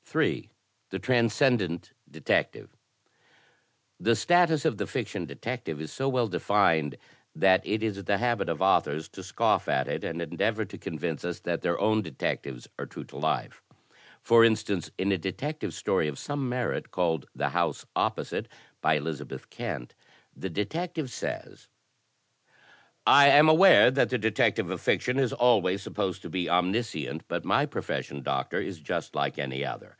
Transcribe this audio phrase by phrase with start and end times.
[0.00, 0.48] I J.
[0.88, 2.70] The Transcendent Detechve
[4.00, 6.96] The status of the fiction detective is so well defined
[7.34, 10.98] that it is the habit of authors to scoff at it, and endeavor to con
[10.98, 13.60] vince us that their own detectives are true to life.
[14.22, 18.48] For instance, in a Detective Story of some merit, called "The House Opposite,"
[18.80, 19.94] by Elizabeth Kent,
[20.34, 21.68] the detective says:"
[23.08, 27.42] I am aware that the detective of fiction is alwajrs supposed to be omniscient, but
[27.42, 29.96] my profession, Doctor, is just like any other.